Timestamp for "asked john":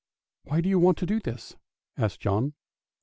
1.95-2.53